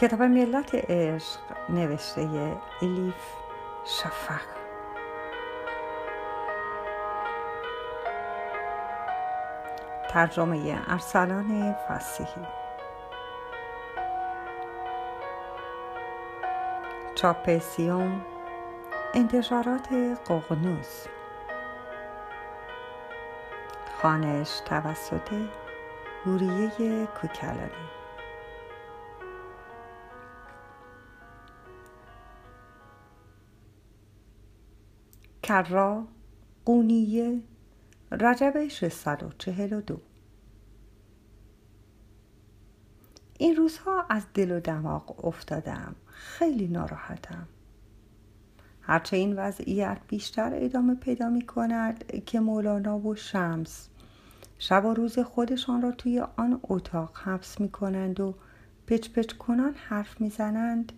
[0.00, 3.14] کتاب ملت عشق نوشته الیف
[3.84, 4.40] شفق.
[10.08, 12.46] ترجمه ارسلان فسیحی.
[17.14, 18.24] چاپ سیوم
[19.14, 19.88] انتشارات
[20.28, 21.06] ققنوس
[24.02, 25.32] خانش توسط
[26.26, 27.99] هوریه کوکلانی
[35.50, 36.06] کرا
[36.64, 37.42] قونیه
[38.12, 40.00] رجب 642
[43.38, 45.96] این روزها از دل و دماغ افتادم.
[46.06, 47.48] خیلی ناراحتم.
[48.80, 53.88] هرچه این وضعیت بیشتر ادامه پیدا می کند که مولانا و شمس
[54.58, 58.34] شب و روز خودشان را توی آن اتاق حبس می کنند و
[58.86, 60.92] پچ پچ کنان حرف می زنند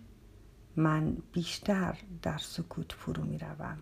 [0.75, 3.77] من بیشتر در سکوت فرو می روم.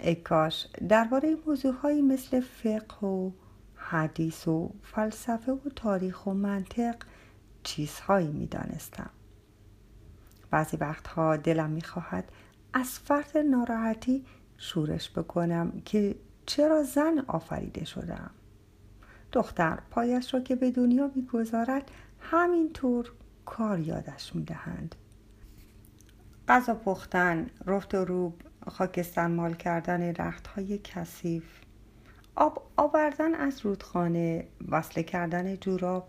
[0.00, 0.66] ای کاش.
[0.88, 3.30] درباره موضوعهایی مثل فقه و
[3.74, 6.96] حدیث و فلسفه و تاریخ و منطق
[7.62, 9.10] چیزهایی می‌دانستم.
[10.50, 12.32] بعضی وقتها دلم می‌خواهد
[12.72, 14.24] از فرط ناراحتی
[14.58, 18.30] شورش بکنم که چرا زن آفریده شدم.
[19.32, 23.12] دختر پایش را که به دنیا می‌گذارد همینطور
[23.44, 24.94] کار یادش می‌دهند.
[26.48, 31.44] غذا پختن رفت و روب خاکستر مال کردن رخت های کثیف.
[32.34, 36.08] آب آوردن از رودخانه وصله کردن جوراب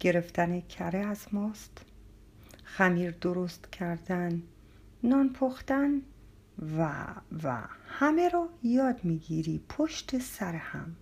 [0.00, 1.84] گرفتن کره از ماست
[2.64, 4.42] خمیر درست کردن
[5.02, 6.02] نان پختن
[6.78, 7.04] و
[7.42, 10.96] و همه را یاد می‌گیری پشت سر هم.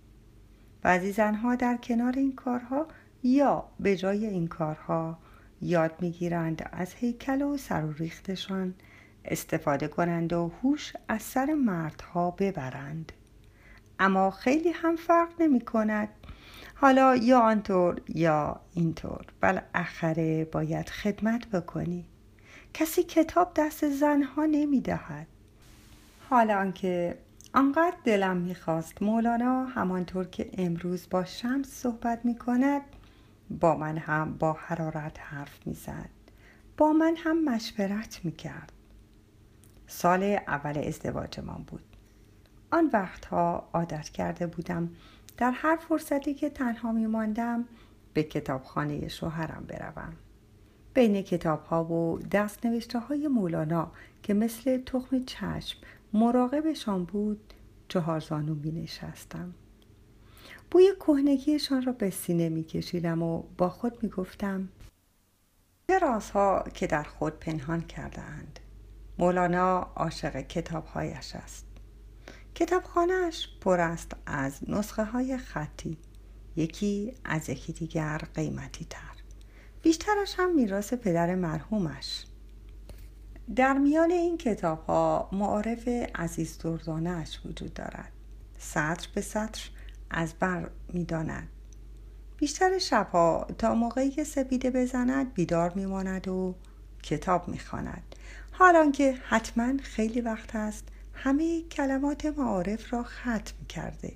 [0.81, 2.87] بعضی زنها در کنار این کارها
[3.23, 5.17] یا به جای این کارها
[5.61, 8.73] یاد می‌گیرند از هیکل و سر و ریختشان
[9.25, 13.11] استفاده کنند و هوش از سر مردها ببرند.
[13.99, 16.09] اما خیلی هم فرق نمی کند.
[16.75, 19.25] حالا یا آنطور یا اینطور.
[19.41, 22.05] بالاخره باید خدمت بکنی.
[22.73, 25.27] کسی کتاب دست زنها نمی دهد.
[26.29, 27.17] حالا آنکه
[27.53, 32.81] آنقدر دلم می‌خواست مولانا همانطور که امروز با شمس صحبت می کند
[33.49, 36.09] با من هم با حرارت حرف می‌زد
[36.77, 38.71] با من هم مشورت می‌کرد
[39.91, 41.83] سال اول ازدواجمان بود.
[42.71, 44.89] آن وقتها عادت کرده بودم
[45.37, 47.65] در هر فرصتی که تنها می ماندم
[48.13, 50.13] به کتابخانه شوهرم بروم.
[50.93, 53.91] بین کتاب ها و دست نوشته های مولانا
[54.23, 55.79] که مثل تخم چشم
[56.13, 57.53] مراقبشان بود
[57.87, 59.53] چهار زانو می نشستم
[60.71, 64.69] بوی کهنگیشان را به سینه می کشیدم و با خود می گفتم
[65.87, 68.59] چه رازها که در خود پنهان کردهاند.
[69.17, 71.65] مولانا عاشق کتابهایش است.
[72.55, 75.97] کتابخانهاش پر است از نسخه های خطی
[76.55, 79.11] یکی از یکی دیگر قیمتی تر
[79.81, 82.25] بیشترش هم میراث پدر مرحومش.
[83.55, 88.11] در میان این کتاب ها معارف عزیز دردانش وجود دارد.
[88.57, 89.69] سطر به سطر
[90.09, 91.47] از بر می‌داند.
[92.37, 96.55] بیشتر شبها تا موقعی که سپیده بزند بیدار میماند و
[97.03, 98.15] کتاب می‌خواند.
[98.61, 104.13] حالان که حتما خیلی وقت است همه کلمات معارف را ختم کرده.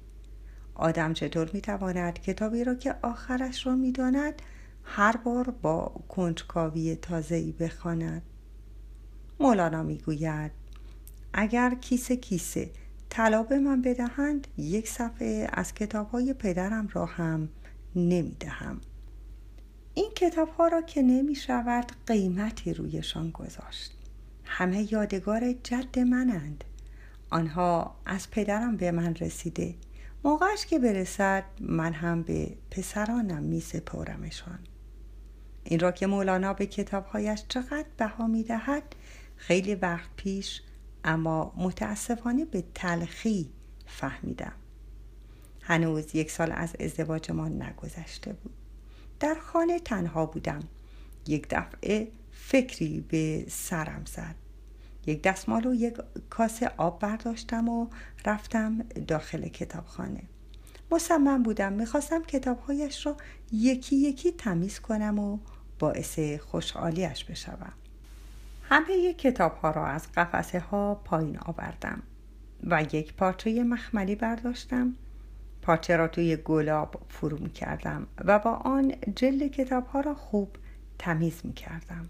[0.76, 4.42] آدم چطور می‌تواند کتابی را که آخرش را می‌داند
[4.84, 8.22] هر بار با کنجکاوی تازه‌ای بخواند؟
[9.40, 10.52] مولانا می‌گوید
[11.34, 12.72] اگر کیسه کیسه
[13.10, 17.50] طلا به من بدهند یک صفحه از کتاب های پدرم را هم
[17.96, 18.82] نمی‌دهم.
[19.94, 23.95] این کتاب ها را که نمی شود قیمتی رویشان گذاشت.
[24.46, 26.64] همه یادگار جد منند.
[27.30, 29.76] آنها از پدرم به من رسیده.
[30.24, 34.60] موقعش که برسد من هم به پسرانم می سپارمشان.
[35.64, 38.84] این را که مولانا به کتابهایش چقدر بها می دهد
[39.36, 40.62] خیلی وقت پیش
[41.04, 43.50] اما متاسفانه به تلخی
[43.88, 44.54] فهمیدم.
[45.62, 48.54] هنوز یک سال از ازدواجمان نگذشته بود.
[49.20, 50.60] در خانه تنها بودم.
[51.28, 54.36] یک دفعه فکری به سرم زد.
[55.06, 55.98] یک دستمال و یک
[56.30, 57.88] کاسه آب برداشتم و
[58.26, 58.78] رفتم
[59.08, 60.24] داخل کتابخانه.
[60.92, 63.18] مصمم بودم می‌خواستم کتابهایش را
[63.52, 65.38] یکی یکی تمیز کنم و
[65.80, 67.74] باعث خوشحالیش بشوم.
[68.62, 72.04] همه کتاب ها را از قفسه ها پایین آوردم
[72.64, 74.94] و یک پارچه مخملی برداشتم.
[75.62, 80.56] پارچه را توی گلاب فرو کردم و با آن جلد کتاب ها را خوب
[81.00, 82.10] تمیز می کردم.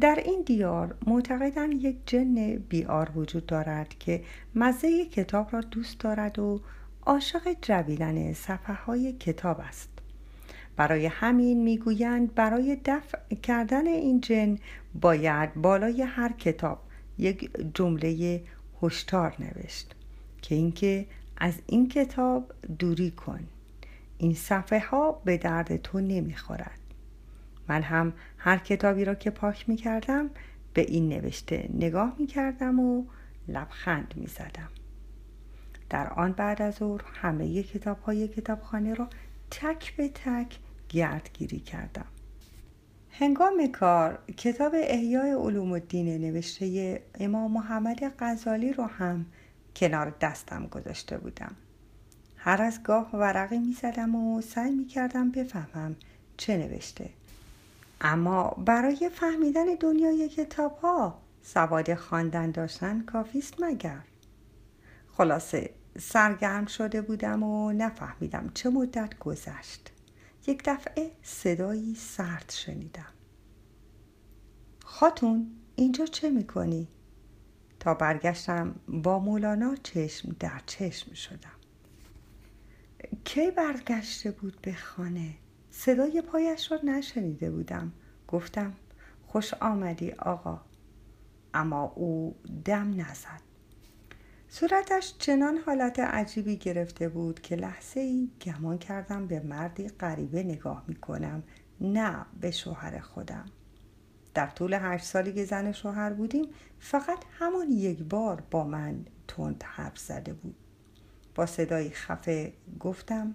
[0.00, 4.22] در این دیار معتقدم یک جن بیار وجود دارد که
[4.54, 6.60] مزه کتاب را دوست دارد و
[7.06, 9.88] عاشق جویدن صفحه های کتاب است.
[10.76, 14.58] برای همین می‌گویند برای دفع کردن این جن
[15.00, 16.78] باید بالای هر کتاب
[17.18, 18.42] یک جمله
[18.82, 19.94] هشدار نوشت
[20.42, 21.06] که اینکه
[21.36, 23.40] از این کتاب دوری کن.
[24.18, 26.85] این صفحه ها به درد تو نمی‌خورد.
[27.68, 30.30] من هم هر کتابی را که پاک می کردم
[30.74, 33.04] به این نوشته نگاه می کردم و
[33.48, 34.68] لبخند می زدم.
[35.90, 39.08] در آن بعد از ظهر همه کتاب های کتابخانه را
[39.50, 40.58] تک به تک
[40.88, 42.06] گردگیری کردم.
[43.10, 49.26] هنگام کار کتاب احیای علوم الدین نوشته امام محمد غزالی را هم
[49.76, 51.56] کنار دستم گذاشته بودم.
[52.36, 55.96] هر از گاه ورقی می زدم و سعی می کردم بفهمم
[56.36, 57.10] چه نوشته.
[58.00, 64.02] اما برای فهمیدن دنیای کتاب ها سواد خواندن داشتن کافیست مگر
[65.12, 69.92] خلاصه سرگرم شده بودم و نفهمیدم چه مدت گذشت
[70.46, 73.12] یک دفعه صدایی سرد شنیدم
[74.84, 76.88] خاتون اینجا چه می‌کنی؟
[77.80, 81.50] تا برگشتم با مولانا چشم در چشم شدم
[83.24, 85.34] کی برگشته بود به خانه؟
[85.78, 87.92] صدای پایش را نشنیده بودم.
[88.28, 88.72] گفتم
[89.26, 90.60] خوش آمدی آقا.
[91.54, 93.40] اما او دم نزد.
[94.48, 100.84] صورتش چنان حالت عجیبی گرفته بود که لحظه ای گمان کردم به مردی غریبه نگاه
[100.88, 101.42] می کنم
[101.80, 103.46] نه به شوهر خودم.
[104.34, 106.46] در طول هشت سالی که زن شوهر بودیم
[106.78, 110.56] فقط همان یک بار با من تند حرف زده بود.
[111.34, 113.34] با صدای خفه گفتم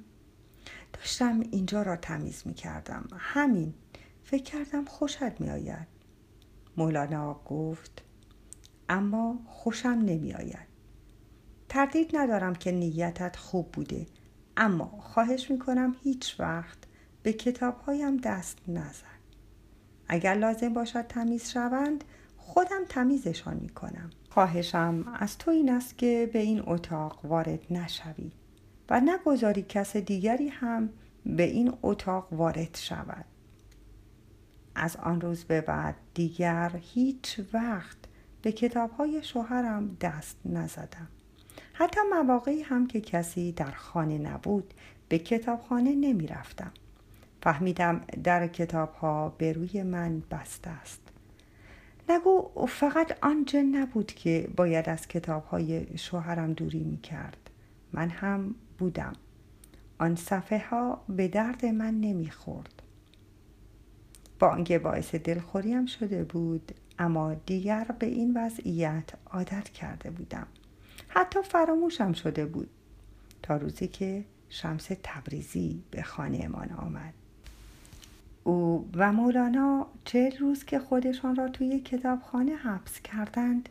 [0.94, 3.74] داشتم اینجا را تمیز می کردم همین.
[4.24, 5.88] فکر کردم خوشت می آید
[6.78, 8.04] مولانا گفت
[8.90, 10.72] اما خوشم نمی آید
[11.70, 14.06] تردید ندارم که نیتت خوب بوده
[14.58, 16.78] اما خواهش می کنم هیچ وقت
[17.24, 19.08] به کتابهایم دست نزن.
[20.08, 22.04] اگر لازم باشد تمیز شوند
[22.38, 28.32] خودم تمیزشان می کنم خواهشم از تو این است که به این اتاق وارد نشوی
[28.92, 30.90] و نگذاری کس دیگری هم
[31.26, 33.26] به این اتاق وارد شود.
[34.76, 37.98] از آن روز به بعد دیگر هیچ وقت
[38.42, 41.08] به کتاب های شوهرم دست نزدم.
[41.74, 44.74] حتی مواقعی هم که کسی در خانه نبود
[45.10, 46.72] به کتابخانه نمی رفتم.
[47.44, 51.02] فهمیدم در کتاب ها به روی من بسته است.
[52.10, 57.50] نگو فقط آن جن نبود که باید از کتاب های شوهرم دوری می کرد
[57.94, 59.14] من هم بودم.
[60.00, 62.82] آن صفحه ها به درد من نمی‌خورد.
[64.40, 70.48] با آنکه باعث دلخوریم شده بود اما دیگر به این وضعیت عادت کرده بودم.
[71.08, 72.70] حتی فراموشم شده بود.
[73.44, 77.14] تا روزی که شمس تبریزی به خانهمان آمد.
[78.44, 83.70] او و مولانا چه روز که خودشان را توی کتابخانه حبس کردند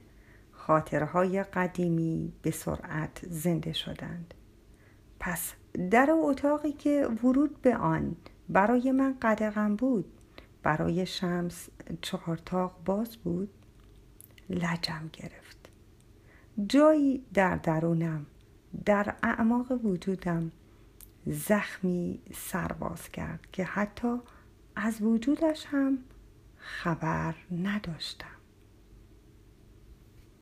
[0.52, 4.34] خاطرهای قدیمی به سرعت زنده شدند.
[5.20, 5.52] پس
[5.90, 8.16] در اتاقی که ورود به آن
[8.48, 10.04] برای من قدغن بود
[10.62, 11.68] برای شمس
[12.02, 13.50] چهارتاق باز بود
[14.50, 15.68] لجم گرفت.
[16.66, 18.26] جایی در درونم
[18.84, 20.52] در اعماق وجودم
[21.26, 24.16] زخمی سرباز کرد که حتی
[24.76, 25.98] از وجودش هم
[26.56, 28.39] خبر نداشتم.